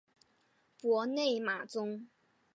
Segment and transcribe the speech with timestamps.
[0.81, 2.07] 博内马宗。